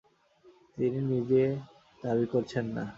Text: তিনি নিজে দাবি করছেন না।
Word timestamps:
তিনি 0.77 0.99
নিজে 1.11 1.41
দাবি 2.01 2.25
করছেন 2.33 2.65
না। 2.75 2.83